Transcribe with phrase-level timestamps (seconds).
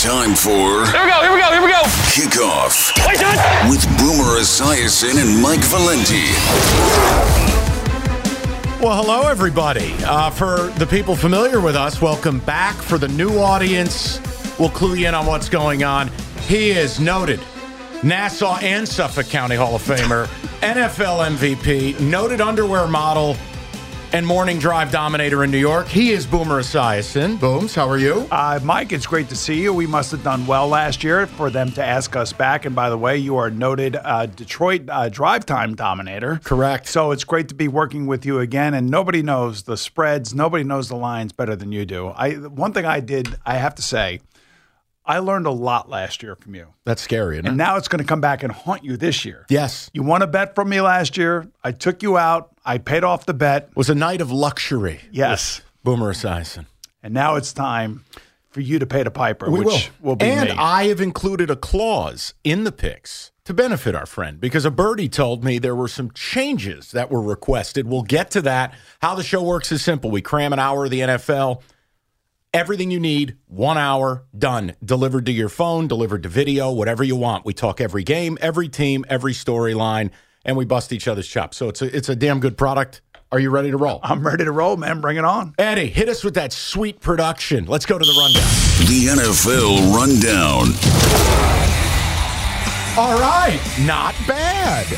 [0.00, 1.82] Time for Here we go, here we go, here we go.
[2.08, 3.68] kickoff Wait, it.
[3.68, 6.24] with Boomer Esiason and Mike Valenti.
[8.82, 9.92] Well, hello, everybody.
[10.04, 12.76] Uh, for the people familiar with us, welcome back.
[12.76, 14.20] For the new audience,
[14.58, 16.08] we'll clue you in on what's going on.
[16.48, 17.38] He is noted
[18.02, 20.24] Nassau and Suffolk County Hall of Famer,
[20.62, 23.36] NFL MVP, noted underwear model,
[24.12, 25.86] and morning drive dominator in New York.
[25.86, 27.38] He is Boomer Esiason.
[27.38, 28.26] Booms, how are you?
[28.30, 29.72] Uh, Mike, it's great to see you.
[29.72, 32.64] We must have done well last year for them to ask us back.
[32.64, 36.40] And by the way, you are noted uh, Detroit uh, drive time dominator.
[36.42, 36.86] Correct.
[36.86, 38.74] So it's great to be working with you again.
[38.74, 42.08] And nobody knows the spreads, nobody knows the lines better than you do.
[42.08, 44.20] I one thing I did, I have to say,
[45.04, 46.68] I learned a lot last year from you.
[46.84, 47.48] That's scary, isn't it?
[47.50, 49.46] And now it's going to come back and haunt you this year.
[49.48, 49.90] yes.
[49.92, 51.46] You won a bet from me last year.
[51.64, 52.50] I took you out.
[52.64, 53.74] I paid off the bet.
[53.74, 55.00] was a night of luxury.
[55.10, 55.62] Yes.
[55.82, 56.66] Boomer Esiason.
[57.02, 58.04] And now it's time
[58.50, 60.56] for you to pay the piper, We which will, be and me.
[60.58, 65.08] I have included a clause in the picks to benefit our friend because a birdie
[65.08, 67.86] told me there were some changes that were requested.
[67.86, 68.74] We'll get to that.
[69.00, 70.10] How the show works is simple.
[70.10, 71.62] We cram an hour of the NFL.
[72.52, 74.74] Everything you need, one hour, done.
[74.84, 77.44] Delivered to your phone, delivered to video, whatever you want.
[77.44, 80.10] We talk every game, every team, every storyline,
[80.44, 81.56] and we bust each other's chops.
[81.56, 83.02] So it's a, it's a damn good product.
[83.30, 84.00] Are you ready to roll?
[84.02, 85.00] I'm ready to roll, man.
[85.00, 85.54] Bring it on.
[85.60, 87.66] Eddie, hit us with that sweet production.
[87.66, 88.42] Let's go to the rundown.
[88.88, 90.74] The NFL Rundown.
[92.98, 94.88] All right, not bad.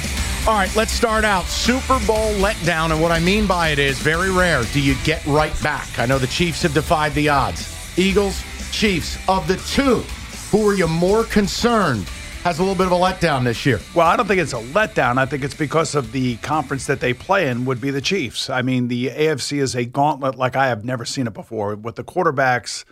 [0.44, 1.44] All right, let's start out.
[1.44, 4.64] Super Bowl letdown, and what I mean by it is very rare.
[4.72, 6.00] Do you get right back?
[6.00, 7.96] I know the Chiefs have defied the odds.
[7.96, 8.42] Eagles,
[8.72, 10.00] Chiefs, of the two,
[10.50, 12.08] who are you more concerned
[12.42, 13.78] has a little bit of a letdown this year?
[13.94, 15.16] Well, I don't think it's a letdown.
[15.16, 18.50] I think it's because of the conference that they play in would be the Chiefs.
[18.50, 21.94] I mean, the AFC is a gauntlet like I have never seen it before with
[21.94, 22.84] the quarterbacks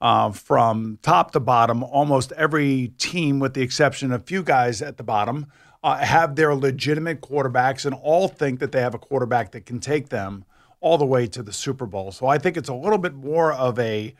[0.00, 1.82] uh, from top to bottom.
[1.82, 5.48] Almost every team, with the exception of a few guys at the bottom,
[5.84, 9.78] uh, have their legitimate quarterbacks and all think that they have a quarterback that can
[9.78, 10.46] take them
[10.80, 12.10] all the way to the Super Bowl.
[12.10, 14.14] So I think it's a little bit more of a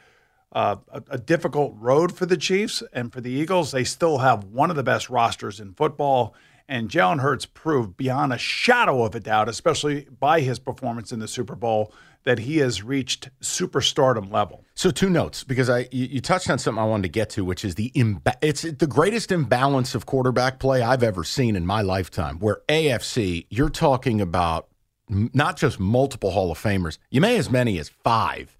[0.52, 3.72] uh, a, a difficult road for the Chiefs and for the Eagles.
[3.72, 6.32] They still have one of the best rosters in football.
[6.68, 11.18] And Jalen Hurts proved beyond a shadow of a doubt, especially by his performance in
[11.18, 11.92] the Super Bowl,
[12.24, 14.64] that he has reached superstardom level.
[14.74, 17.44] So two notes because I you, you touched on something I wanted to get to,
[17.44, 21.66] which is the imba- it's the greatest imbalance of quarterback play I've ever seen in
[21.66, 22.38] my lifetime.
[22.38, 24.68] Where AFC, you're talking about
[25.10, 28.56] m- not just multiple Hall of Famers, you may as many as five,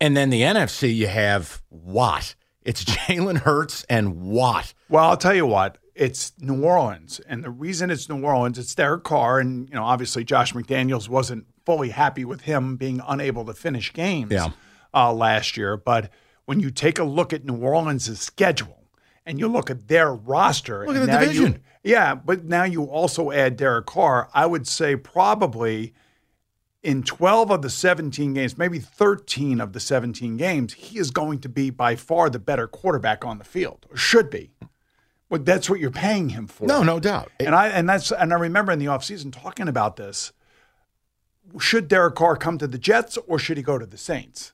[0.00, 2.34] and then the NFC you have Watt.
[2.62, 4.74] It's Jalen Hurts and Watt.
[4.88, 7.20] Well, I'll tell you what, it's New Orleans.
[7.28, 9.40] And the reason it's New Orleans, it's Derek Carr.
[9.40, 13.92] And, you know, obviously Josh McDaniels wasn't fully happy with him being unable to finish
[13.92, 14.50] games Yeah.
[14.94, 15.76] uh, last year.
[15.76, 16.10] But
[16.44, 18.84] when you take a look at New Orleans' schedule
[19.24, 21.62] and you look at their roster, Look at the now you- division.
[21.82, 25.94] yeah, but now you also add Derek Carr, I would say probably
[26.82, 31.40] in 12 of the 17 games, maybe 13 of the 17 games, he is going
[31.40, 34.52] to be by far the better quarterback on the field, or should be.
[35.28, 36.66] But that's what you're paying him for.
[36.66, 37.32] No, no doubt.
[37.40, 40.32] And I and that's and I remember in the offseason talking about this.
[41.58, 44.52] Should Derek Carr come to the Jets or should he go to the Saints?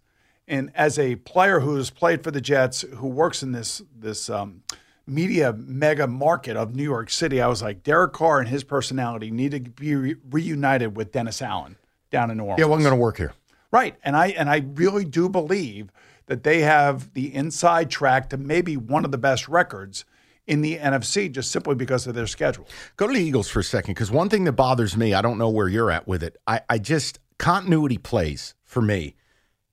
[0.49, 4.31] And as a player who has played for the Jets, who works in this this
[4.31, 4.62] um,
[5.06, 9.31] media mega market of New York City, I was like, Derek Carr and his personality
[9.31, 11.77] need to be re- reunited with Dennis Allen
[12.11, 12.59] down in New Orleans.
[12.59, 13.32] yeah, it wasn't going to work here.
[13.71, 13.97] Right.
[14.05, 15.91] And I and I really do believe
[16.27, 20.05] that they have the inside track to maybe one of the best records
[20.47, 22.67] in the NFC just simply because of their schedule.
[22.97, 25.39] Go to the Eagles for a second because one thing that bothers me, I don't
[25.39, 26.37] know where you're at with it.
[26.47, 29.17] I, I just continuity plays for me.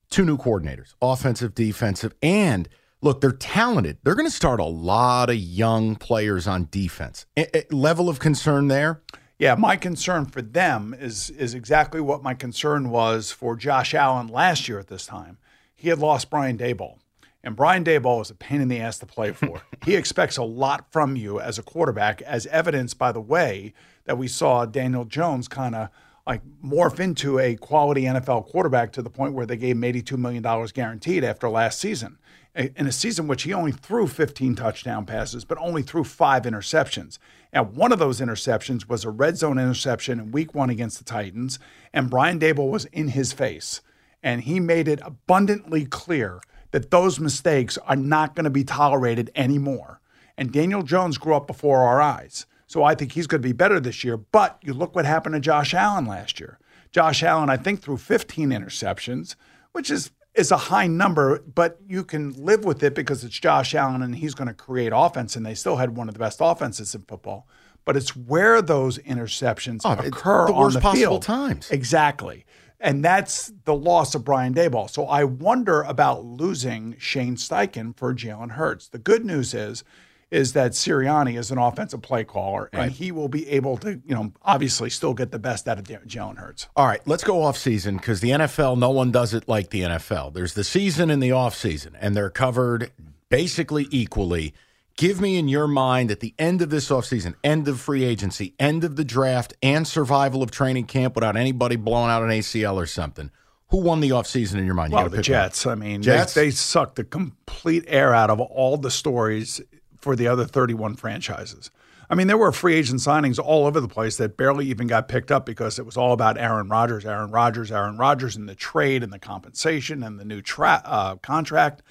[0.10, 2.68] Two new coordinators, offensive, defensive, and
[3.02, 3.98] look, they're talented.
[4.04, 7.28] They're going to start a lot of young players on defense.
[7.70, 9.02] Level of concern there.
[9.38, 14.28] Yeah, my concern for them is is exactly what my concern was for Josh Allen
[14.28, 15.38] last year at this time.
[15.76, 16.98] He had lost Brian Daboll.
[17.44, 19.62] And Brian Daboll is a pain in the ass to play for.
[19.86, 23.74] he expects a lot from you as a quarterback, as evidenced by the way
[24.06, 25.90] that we saw Daniel Jones kind of
[26.28, 30.18] like morph into a quality NFL quarterback to the point where they gave him $82
[30.18, 32.20] million guaranteed after last season.
[32.56, 37.18] In a season which he only threw 15 touchdown passes, but only threw five interceptions.
[37.54, 41.04] And one of those interceptions was a red zone interception in week one against the
[41.04, 41.58] Titans.
[41.94, 43.82] And Brian Daboll was in his face.
[44.22, 49.32] And he made it abundantly clear that those mistakes are not going to be tolerated
[49.36, 50.02] anymore.
[50.38, 52.46] And Daniel Jones grew up before our eyes.
[52.68, 54.18] So I think he's going to be better this year.
[54.18, 56.60] But you look what happened to Josh Allen last year.
[56.92, 59.36] Josh Allen, I think, threw 15 interceptions,
[59.72, 63.74] which is is a high number, but you can live with it because it's Josh
[63.74, 66.38] Allen and he's going to create offense, and they still had one of the best
[66.40, 67.48] offenses in football.
[67.84, 71.24] But it's where those interceptions Oh, occur the on worst the possible field.
[71.24, 71.72] times.
[71.72, 72.46] Exactly.
[72.80, 74.90] And that's the loss of Brian Daboll.
[74.90, 78.88] So I wonder about losing Shane Steichen for Jalen Hurts.
[78.88, 79.84] The good news is,
[80.32, 84.14] is that Sirianni is an offensive play caller, and he will be able to, you
[84.14, 86.68] know, obviously still get the best out of Jalen Hurts.
[86.76, 89.82] All right, let's go off season because the NFL, no one does it like the
[89.82, 90.34] NFL.
[90.34, 92.92] There's the season and the off season, and they're covered
[93.30, 94.54] basically equally.
[95.00, 98.54] Give me in your mind at the end of this offseason, end of free agency,
[98.60, 102.76] end of the draft, and survival of training camp without anybody blowing out an ACL
[102.76, 103.32] or something.
[103.70, 104.92] Who won the offseason in your mind?
[104.92, 105.22] You Well, the.
[105.22, 105.66] Jets.
[105.66, 106.34] I mean, Jets?
[106.34, 109.62] They, they sucked the complete air out of all the stories
[110.02, 111.72] for the other 31 franchises.
[112.10, 115.08] I mean, there were free agent signings all over the place that barely even got
[115.08, 118.56] picked up because it was all about Aaron Rodgers, Aaron Rodgers, Aaron Rodgers, and the
[118.56, 121.84] trade and the compensation and the new tra- uh, contract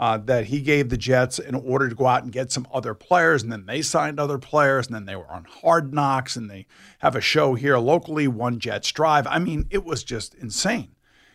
[0.00, 2.94] uh, that he gave the Jets in order to go out and get some other
[2.94, 3.42] players.
[3.42, 6.66] And then they signed other players, and then they were on hard knocks, and they
[6.98, 9.26] have a show here locally, One Jets Drive.
[9.26, 10.94] I mean, it was just insane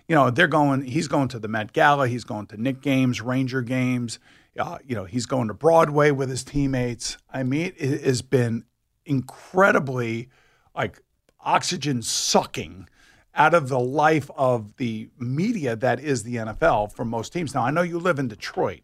[0.09, 3.21] you know, they're going, he's going to the Met Gala, he's going to Knick games,
[3.21, 4.17] Ranger games,
[4.57, 7.17] uh, you know, he's going to Broadway with his teammates.
[7.31, 8.65] I mean, it has been
[9.05, 10.29] incredibly
[10.75, 11.01] like
[11.39, 12.89] oxygen sucking
[13.35, 17.53] out of the life of the media that is the NFL for most teams.
[17.53, 18.81] Now, I know you live in Detroit.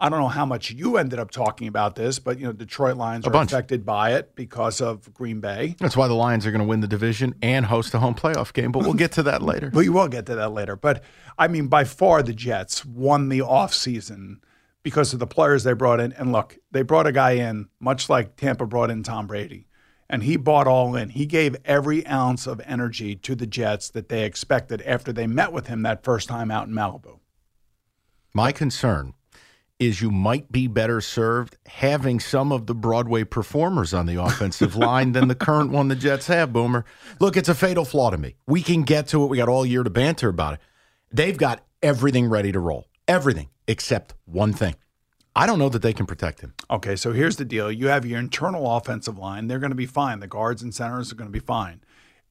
[0.00, 2.96] I don't know how much you ended up talking about this, but you know, Detroit
[2.96, 3.52] Lions are bunch.
[3.52, 5.74] affected by it because of Green Bay.
[5.80, 8.52] That's why the Lions are going to win the division and host a home playoff
[8.52, 9.72] game, but we'll get to that later.
[9.78, 10.76] We will get to that later.
[10.76, 11.02] But
[11.36, 14.36] I mean, by far the Jets won the offseason
[14.82, 16.12] because of the players they brought in.
[16.12, 19.66] And look, they brought a guy in, much like Tampa brought in Tom Brady.
[20.10, 21.10] And he bought all in.
[21.10, 25.52] He gave every ounce of energy to the Jets that they expected after they met
[25.52, 27.18] with him that first time out in Malibu.
[28.32, 29.14] My concern
[29.78, 34.74] is you might be better served having some of the Broadway performers on the offensive
[34.76, 36.84] line than the current one the Jets have, Boomer.
[37.20, 38.36] Look, it's a fatal flaw to me.
[38.46, 39.28] We can get to it.
[39.28, 40.60] We got all year to banter about it.
[41.12, 42.86] They've got everything ready to roll.
[43.06, 44.74] Everything except one thing.
[45.38, 46.54] I don't know that they can protect him.
[46.68, 47.70] Okay, so here's the deal.
[47.70, 49.46] You have your internal offensive line.
[49.46, 50.18] They're going to be fine.
[50.18, 51.80] The guards and centers are going to be fine.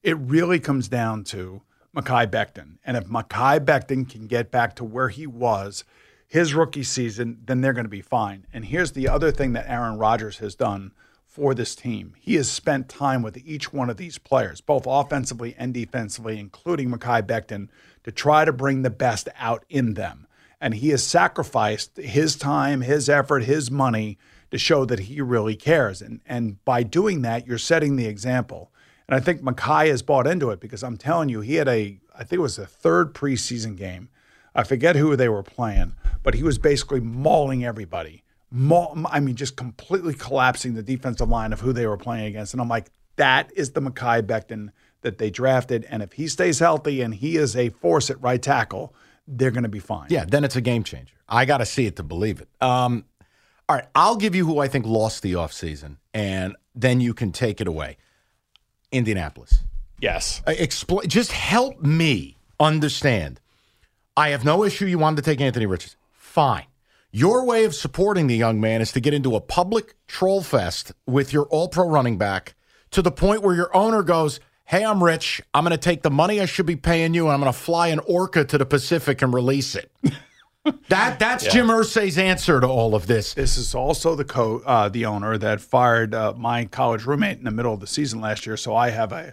[0.02, 1.62] It really comes down to
[1.96, 2.76] Mekhi Becton.
[2.84, 5.84] And if Mekhi Becton can get back to where he was
[6.26, 8.46] his rookie season, then they're going to be fine.
[8.52, 10.92] And here's the other thing that Aaron Rodgers has done
[11.24, 12.12] for this team.
[12.20, 16.90] He has spent time with each one of these players, both offensively and defensively, including
[16.90, 17.70] Mekhi Becton,
[18.04, 20.26] to try to bring the best out in them.
[20.60, 24.18] And he has sacrificed his time, his effort, his money
[24.50, 26.02] to show that he really cares.
[26.02, 28.72] And, and by doing that, you're setting the example.
[29.08, 31.98] And I think Mekhi has bought into it because I'm telling you, he had a,
[32.14, 34.08] I think it was the third preseason game.
[34.54, 38.24] I forget who they were playing, but he was basically mauling everybody.
[38.50, 42.54] Maul, I mean, just completely collapsing the defensive line of who they were playing against.
[42.54, 44.70] And I'm like, that is the Mekhi Becton
[45.02, 45.86] that they drafted.
[45.88, 48.94] And if he stays healthy and he is a force at right tackle,
[49.28, 50.06] they're going to be fine.
[50.10, 51.14] Yeah, then it's a game changer.
[51.28, 52.48] I got to see it to believe it.
[52.60, 53.04] Um,
[53.68, 57.32] all right, I'll give you who I think lost the offseason, and then you can
[57.32, 57.98] take it away.
[58.90, 59.62] Indianapolis.
[60.00, 60.42] Yes.
[60.46, 63.40] Uh, Expl- just help me understand.
[64.16, 65.98] I have no issue you wanted to take Anthony Richardson.
[66.12, 66.64] Fine.
[67.10, 70.92] Your way of supporting the young man is to get into a public troll fest
[71.06, 72.54] with your all pro running back
[72.90, 75.40] to the point where your owner goes, Hey, I'm rich.
[75.54, 77.58] I'm going to take the money I should be paying you and I'm going to
[77.58, 79.90] fly an orca to the Pacific and release it.
[80.90, 83.32] that That's Jim Irsay's answer to all of this.
[83.32, 87.44] This is also the co uh, the owner that fired uh, my college roommate in
[87.44, 88.58] the middle of the season last year.
[88.58, 89.32] So I have a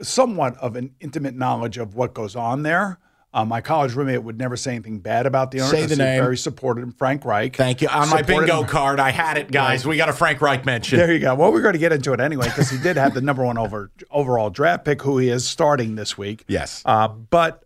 [0.00, 2.98] somewhat of an intimate knowledge of what goes on there.
[3.34, 5.70] Uh, my college roommate would never say anything bad about the owner.
[5.70, 6.22] Say the name.
[6.22, 6.94] Very supportive.
[6.96, 7.56] Frank Reich.
[7.56, 7.88] Thank you.
[7.88, 8.68] On my bingo him.
[8.68, 9.84] card, I had it, guys.
[9.84, 10.98] We got a Frank Reich mention.
[10.98, 11.34] There you go.
[11.34, 13.58] Well, we're going to get into it anyway because he did have the number one
[13.58, 16.44] over overall draft pick, who he is starting this week.
[16.46, 16.80] Yes.
[16.84, 17.64] Uh, but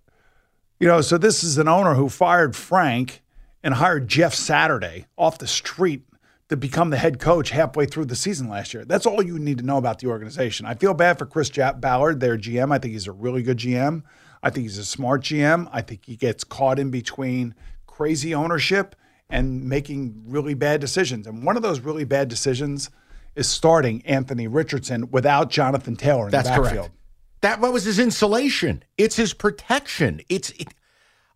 [0.81, 3.21] you know, so this is an owner who fired Frank
[3.63, 6.03] and hired Jeff Saturday off the street
[6.49, 8.87] to become the head coach halfway through the season last year.
[8.87, 10.65] That's all you need to know about the organization.
[10.65, 12.73] I feel bad for Chris Ballard, their GM.
[12.73, 14.03] I think he's a really good GM.
[14.43, 15.69] I think he's a smart GM.
[15.73, 17.55] I think he gets caught in between
[17.87, 18.95] crazy ownership
[19.31, 21.27] and making really bad decisions.
[21.27, 22.91] And one of those really bad decisions
[23.35, 26.77] is starting Anthony Richardson without Jonathan Taylor in That's the backfield.
[26.87, 26.95] correct.
[27.43, 28.83] That what was his insulation.
[28.97, 30.21] It's his protection.
[30.29, 30.51] It's.
[30.53, 30.69] It,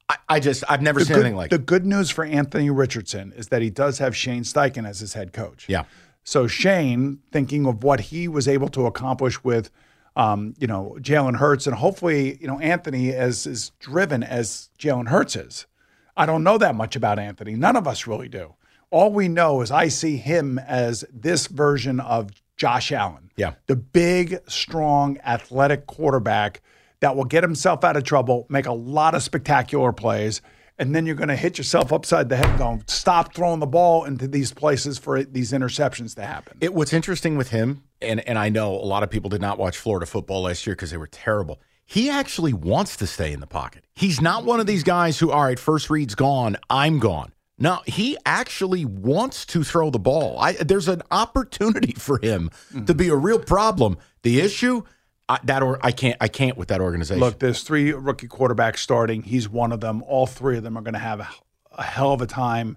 [0.09, 1.50] I, I just I've never The seen good, anything like.
[1.50, 1.66] the it.
[1.66, 5.32] good news for Anthony Richardson is that he does have Shane Steichen as his head
[5.32, 5.66] coach.
[5.68, 5.85] Yeah.
[6.25, 9.71] So Shane, thinking of what he was able to accomplish with,
[10.16, 15.09] um, you know, Jalen Hurts, and hopefully, you know, Anthony as as driven as Jalen
[15.09, 15.66] Hurts is.
[16.16, 17.54] I don't know that much about Anthony.
[17.54, 18.54] None of us really do.
[18.90, 23.31] All we know is I see him as this version of Josh Allen.
[23.37, 23.54] Yeah.
[23.66, 26.61] The big, strong, athletic quarterback
[27.00, 30.42] that will get himself out of trouble, make a lot of spectacular plays,
[30.82, 34.04] and then you're going to hit yourself upside the head going, stop throwing the ball
[34.04, 36.58] into these places for these interceptions to happen.
[36.60, 39.58] It, what's interesting with him, and and I know a lot of people did not
[39.58, 41.60] watch Florida football last year because they were terrible.
[41.86, 43.84] He actually wants to stay in the pocket.
[43.94, 47.32] He's not one of these guys who, all right, first read's gone, I'm gone.
[47.58, 50.36] No, he actually wants to throw the ball.
[50.40, 52.50] I, there's an opportunity for him
[52.86, 53.98] to be a real problem.
[54.22, 54.82] The issue
[55.32, 57.20] I, that or I can't I can't with that organization.
[57.20, 59.22] Look, there's three rookie quarterbacks starting.
[59.22, 60.02] He's one of them.
[60.02, 61.28] All three of them are going to have a,
[61.72, 62.76] a hell of a time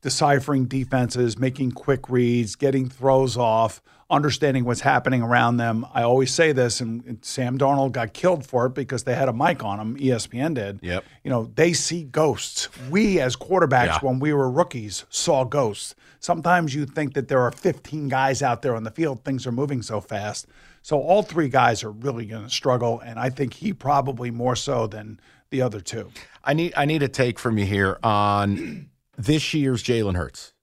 [0.00, 5.86] deciphering defenses, making quick reads, getting throws off, understanding what's happening around them.
[5.94, 9.28] I always say this, and, and Sam Darnold got killed for it because they had
[9.28, 9.96] a mic on him.
[9.96, 10.80] ESPN did.
[10.82, 11.04] Yep.
[11.24, 12.68] You know, they see ghosts.
[12.90, 13.98] We, as quarterbacks, Yeah.
[14.00, 15.94] when we were rookies, saw ghosts.
[16.18, 19.24] Sometimes you think that there are 15 guys out there on the field.
[19.24, 20.46] Things are moving so fast.
[20.82, 24.56] So all three guys are really going to struggle, and I think he probably more
[24.56, 26.10] so than the other two.
[26.42, 28.88] I need I need a take from you here on
[29.18, 30.54] this year's Jalen Hurts.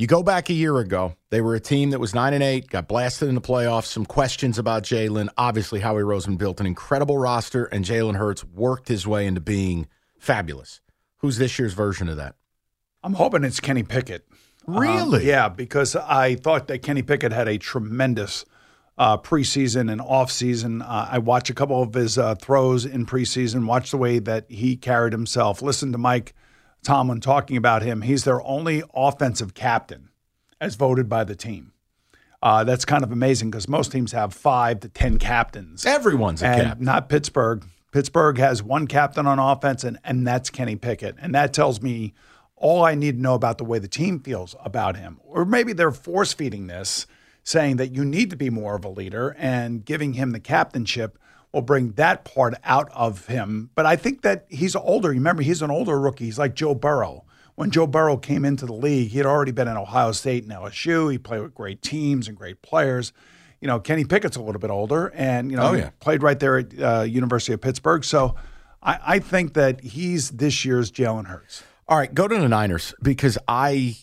[0.00, 2.68] You go back a year ago, they were a team that was nine and eight,
[2.68, 3.86] got blasted in the playoffs.
[3.86, 5.28] Some questions about Jalen.
[5.36, 9.88] Obviously, Howie Roseman built an incredible roster, and Jalen Hurts worked his way into being
[10.16, 10.80] fabulous.
[11.16, 12.36] Who's this year's version of that?
[13.02, 14.24] I'm hoping it's Kenny Pickett.
[14.68, 15.26] Um, Really?
[15.26, 18.44] yeah, because I thought that Kenny Pickett had a tremendous
[18.98, 20.80] uh, preseason and offseason.
[20.80, 24.48] Uh, I watched a couple of his uh, throws in preseason, watched the way that
[24.48, 26.34] he carried himself, listened to Mike
[26.82, 28.02] Tomlin talking about him.
[28.02, 30.08] He's their only offensive captain
[30.60, 31.72] as voted by the team.
[32.42, 35.84] Uh, that's kind of amazing because most teams have five to 10 captains.
[35.84, 36.80] Everyone's a and cap.
[36.80, 37.64] not Pittsburgh.
[37.90, 41.16] Pittsburgh has one captain on offense, and, and that's Kenny Pickett.
[41.20, 42.14] And that tells me
[42.54, 45.20] all I need to know about the way the team feels about him.
[45.24, 47.06] Or maybe they're force feeding this,
[47.42, 51.18] saying that you need to be more of a leader, and giving him the captainship
[51.52, 53.70] will bring that part out of him.
[53.74, 55.08] But I think that he's older.
[55.10, 56.24] Remember, he's an older rookie.
[56.26, 57.24] He's like Joe Burrow.
[57.54, 60.52] When Joe Burrow came into the league, he had already been in Ohio State and
[60.52, 61.10] LSU.
[61.10, 63.12] He played with great teams and great players.
[63.60, 65.90] You know, Kenny Pickett's a little bit older, and you know, Oh, yeah.
[65.98, 68.04] played right there at uh, University of Pittsburgh.
[68.04, 68.36] So,
[68.80, 71.64] I, I think that he's this year's Jalen Hurts.
[71.88, 73.96] All right, go to the Niners because I,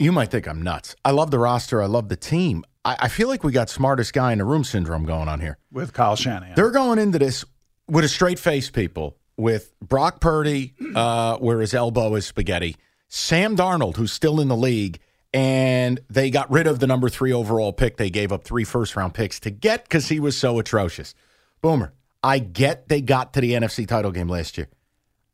[0.00, 0.96] you might think I'm nuts.
[1.04, 1.80] I love the roster.
[1.80, 2.64] I love the team.
[2.84, 5.58] I, I feel like we got smartest guy in the room syndrome going on here.
[5.70, 6.54] with Kyle Shanahan.
[6.54, 7.44] They're going into this
[7.88, 12.76] with a straight face, people, with Brock Purdy, uh, where his elbow is spaghetti,
[13.08, 15.00] Sam Darnold, who's still in the league,
[15.34, 17.96] and they got rid of the number three overall pick.
[17.96, 21.14] They gave up three first round picks to get because he was so atrocious.
[21.62, 24.68] Boomer, I get they got to the NFC title game last year.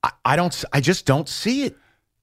[0.02, 0.64] I, I don't.
[0.72, 1.76] I just don't see it.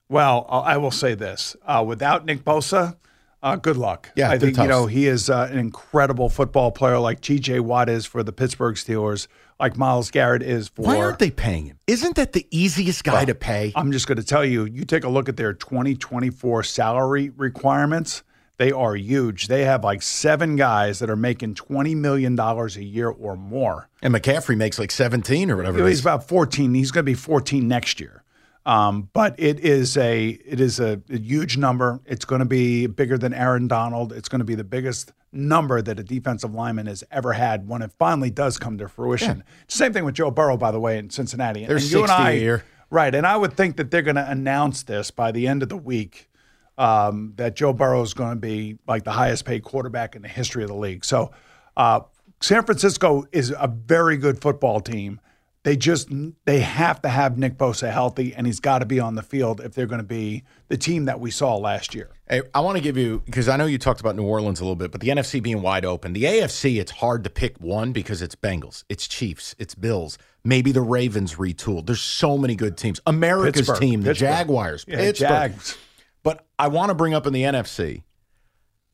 [0.09, 2.97] Well, I I will say this: uh, without Nick Bosa,
[3.43, 4.09] uh, good luck.
[4.15, 7.59] Yeah, I think you know he is uh, an incredible football player, like T.J.
[7.59, 9.27] Watt is for the Pittsburgh Steelers,
[9.59, 10.83] like Myles Garrett is for.
[10.83, 11.79] Why aren't they paying him?
[11.85, 13.73] Isn't that the easiest guy to pay?
[13.75, 18.23] I'm just going to tell you, you take a look at their 2024 salary requirements.
[18.57, 19.47] They are huge.
[19.47, 23.89] They have like seven guys that are making $20 million a year or more.
[24.01, 25.85] and McCaffrey makes like 17 or whatever.
[25.85, 26.01] He's is.
[26.01, 26.73] about 14.
[26.73, 28.22] He's going to be 14 next year.
[28.65, 31.99] Um, but it is a it is a, a huge number.
[32.05, 34.13] It's going to be bigger than Aaron Donald.
[34.13, 37.81] It's going to be the biggest number that a defensive lineman has ever had when
[37.81, 39.43] it finally does come to fruition.
[39.67, 41.65] Same thing with Joe Burrow, by the way, in Cincinnati.
[41.65, 42.63] They're and you and 60 a I, year.
[42.89, 43.13] right?
[43.13, 45.77] And I would think that they're going to announce this by the end of the
[45.77, 46.29] week
[46.77, 50.27] um, that Joe Burrow is going to be like the highest paid quarterback in the
[50.27, 51.03] history of the league.
[51.03, 51.31] So,
[51.75, 52.01] uh,
[52.41, 55.21] San Francisco is a very good football team.
[55.63, 56.09] They just
[56.45, 59.61] they have to have Nick Bosa healthy, and he's got to be on the field
[59.61, 62.09] if they're going to be the team that we saw last year.
[62.27, 64.63] Hey, I want to give you because I know you talked about New Orleans a
[64.63, 66.11] little bit, but the NFC being wide open.
[66.11, 70.73] The AFC, it's hard to pick one because it's Bengals, it's Chiefs, it's Bills, maybe
[70.73, 71.85] the Ravens retooled.
[71.85, 72.99] There's so many good teams.
[73.07, 73.79] America's Pittsburgh.
[73.79, 74.29] team, the Pittsburgh.
[74.29, 75.29] Jaguars, Yeah, Pittsburgh.
[75.29, 75.77] Jags.
[76.23, 78.03] But I want to bring up in the NFC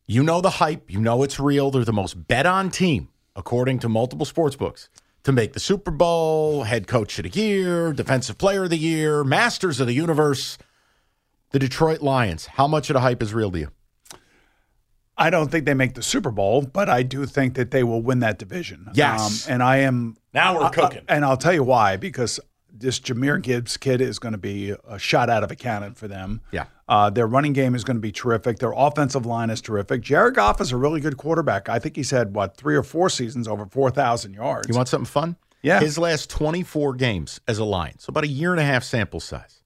[0.05, 0.91] You know the hype.
[0.91, 1.71] You know it's real.
[1.71, 4.89] They're the most bet on team, according to multiple sports books,
[5.23, 9.23] to make the Super Bowl, head coach of the year, defensive player of the year,
[9.23, 10.57] masters of the universe.
[11.51, 12.45] The Detroit Lions.
[12.45, 13.71] How much of the hype is real to you?
[15.17, 18.01] I don't think they make the Super Bowl, but I do think that they will
[18.01, 18.85] win that division.
[18.87, 18.93] Um,
[19.49, 21.03] and I am Now we're I- I- cooking.
[21.09, 22.39] and I'll tell you why because
[22.79, 26.07] this Jahmyr Gibbs kid is going to be a shot out of a cannon for
[26.07, 26.41] them.
[26.51, 26.65] Yeah.
[26.87, 28.59] Uh, their running game is going to be terrific.
[28.59, 30.01] Their offensive line is terrific.
[30.01, 31.69] Jared Goff is a really good quarterback.
[31.69, 34.67] I think he's had what three or four seasons over four thousand yards.
[34.67, 35.35] You want something fun?
[35.61, 35.81] Yeah.
[35.81, 39.19] His last 24 games as a Lion, so about a year and a half sample
[39.19, 39.61] size.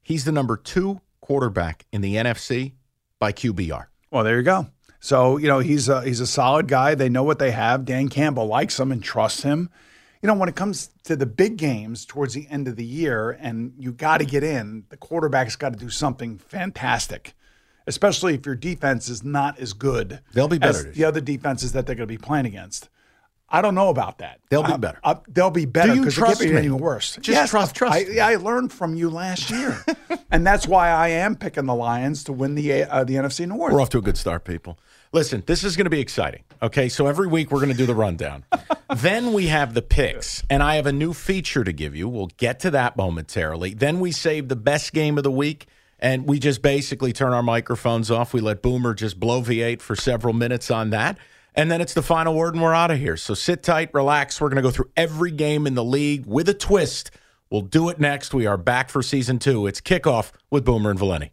[0.00, 2.72] He's the number two quarterback in the NFC
[3.20, 3.86] by QBR.
[4.10, 4.68] Well, there you go.
[5.00, 6.94] So you know he's a, he's a solid guy.
[6.94, 7.84] They know what they have.
[7.84, 9.68] Dan Campbell likes him and trusts him.
[10.22, 13.32] You know when it comes to the big games towards the end of the year,
[13.40, 17.34] and you got to get in, the quarterback's got to do something fantastic,
[17.88, 20.20] especially if your defense is not as good.
[20.32, 22.88] They'll be better as the other defenses that they're going to be playing against.
[23.52, 24.40] I don't know about that.
[24.48, 24.98] They'll be better.
[25.04, 26.66] I- they'll be better Do you because trust it can't be me?
[26.68, 27.18] any worse.
[27.20, 28.32] Just trust- trust I.
[28.32, 29.84] I learned from you last year,
[30.30, 33.72] and that's why I am picking the Lions to win the uh, the NFC North.
[33.72, 34.78] We're off to a good start, people.
[35.12, 36.42] Listen, this is going to be exciting.
[36.62, 38.44] Okay, so every week we're going to do the rundown.
[38.96, 42.08] then we have the picks, and I have a new feature to give you.
[42.08, 43.74] We'll get to that momentarily.
[43.74, 45.66] Then we save the best game of the week,
[45.98, 48.32] and we just basically turn our microphones off.
[48.32, 51.18] We let Boomer just blow V8 for several minutes on that.
[51.54, 53.16] And then it's the final word, and we're out of here.
[53.16, 54.40] So sit tight, relax.
[54.40, 57.10] We're going to go through every game in the league with a twist.
[57.50, 58.32] We'll do it next.
[58.32, 59.66] We are back for season two.
[59.66, 61.32] It's kickoff with Boomer and Valenti.